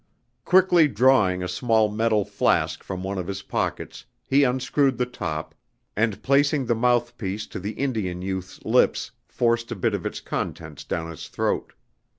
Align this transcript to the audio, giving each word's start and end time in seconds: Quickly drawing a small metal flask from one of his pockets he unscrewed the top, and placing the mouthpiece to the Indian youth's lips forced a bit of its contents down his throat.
Quickly 0.45 0.87
drawing 0.87 1.43
a 1.43 1.47
small 1.47 1.87
metal 1.87 2.25
flask 2.25 2.81
from 2.83 3.03
one 3.03 3.19
of 3.19 3.27
his 3.27 3.43
pockets 3.43 4.03
he 4.27 4.43
unscrewed 4.43 4.97
the 4.97 5.05
top, 5.05 5.53
and 5.95 6.23
placing 6.23 6.65
the 6.65 6.73
mouthpiece 6.73 7.45
to 7.45 7.59
the 7.59 7.73
Indian 7.73 8.19
youth's 8.23 8.65
lips 8.65 9.11
forced 9.27 9.71
a 9.71 9.75
bit 9.75 9.93
of 9.93 10.03
its 10.03 10.19
contents 10.19 10.83
down 10.83 11.11
his 11.11 11.27
throat. 11.27 11.73